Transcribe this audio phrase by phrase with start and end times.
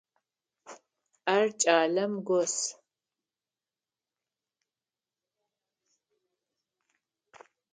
[1.35, 2.55] Ар кӏалэм гос.